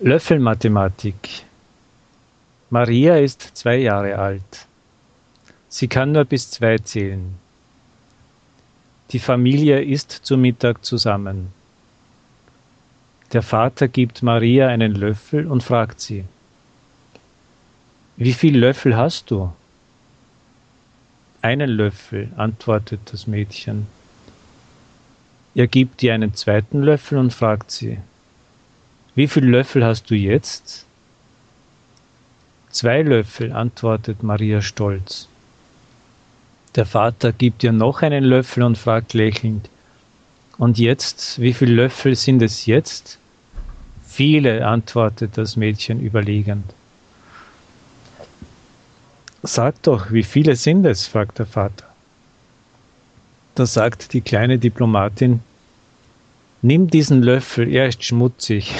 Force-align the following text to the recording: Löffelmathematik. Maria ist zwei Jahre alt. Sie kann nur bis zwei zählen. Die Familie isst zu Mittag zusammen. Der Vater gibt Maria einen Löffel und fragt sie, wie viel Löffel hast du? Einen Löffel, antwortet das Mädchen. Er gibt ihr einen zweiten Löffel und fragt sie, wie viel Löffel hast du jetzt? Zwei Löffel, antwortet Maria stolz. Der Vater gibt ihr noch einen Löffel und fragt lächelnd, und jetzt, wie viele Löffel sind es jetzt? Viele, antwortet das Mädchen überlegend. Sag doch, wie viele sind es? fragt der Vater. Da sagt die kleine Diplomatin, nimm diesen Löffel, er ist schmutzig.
Löffelmathematik. 0.00 1.44
Maria 2.68 3.16
ist 3.16 3.56
zwei 3.56 3.76
Jahre 3.76 4.18
alt. 4.18 4.66
Sie 5.68 5.86
kann 5.86 6.10
nur 6.10 6.24
bis 6.24 6.50
zwei 6.50 6.78
zählen. 6.78 7.36
Die 9.12 9.20
Familie 9.20 9.84
isst 9.84 10.10
zu 10.10 10.36
Mittag 10.36 10.84
zusammen. 10.84 11.52
Der 13.32 13.42
Vater 13.42 13.86
gibt 13.86 14.24
Maria 14.24 14.66
einen 14.66 14.96
Löffel 14.96 15.46
und 15.46 15.62
fragt 15.62 16.00
sie, 16.00 16.24
wie 18.16 18.32
viel 18.32 18.58
Löffel 18.58 18.96
hast 18.96 19.30
du? 19.30 19.52
Einen 21.40 21.70
Löffel, 21.70 22.32
antwortet 22.36 23.12
das 23.12 23.28
Mädchen. 23.28 23.86
Er 25.54 25.68
gibt 25.68 26.02
ihr 26.02 26.14
einen 26.14 26.34
zweiten 26.34 26.82
Löffel 26.82 27.18
und 27.18 27.32
fragt 27.32 27.70
sie, 27.70 27.98
wie 29.14 29.28
viel 29.28 29.44
Löffel 29.44 29.84
hast 29.84 30.10
du 30.10 30.14
jetzt? 30.14 30.86
Zwei 32.70 33.02
Löffel, 33.02 33.52
antwortet 33.52 34.22
Maria 34.22 34.60
stolz. 34.60 35.28
Der 36.74 36.86
Vater 36.86 37.32
gibt 37.32 37.62
ihr 37.62 37.70
noch 37.70 38.02
einen 38.02 38.24
Löffel 38.24 38.64
und 38.64 38.76
fragt 38.76 39.14
lächelnd, 39.14 39.68
und 40.58 40.78
jetzt, 40.78 41.40
wie 41.40 41.52
viele 41.52 41.74
Löffel 41.74 42.14
sind 42.14 42.40
es 42.42 42.66
jetzt? 42.66 43.18
Viele, 44.06 44.66
antwortet 44.66 45.36
das 45.36 45.56
Mädchen 45.56 46.00
überlegend. 46.00 46.72
Sag 49.42 49.82
doch, 49.82 50.12
wie 50.12 50.22
viele 50.22 50.56
sind 50.56 50.86
es? 50.86 51.06
fragt 51.06 51.38
der 51.38 51.46
Vater. 51.46 51.86
Da 53.56 53.66
sagt 53.66 54.12
die 54.12 54.20
kleine 54.20 54.58
Diplomatin, 54.58 55.40
nimm 56.62 56.88
diesen 56.88 57.22
Löffel, 57.22 57.68
er 57.68 57.88
ist 57.88 58.02
schmutzig. 58.02 58.74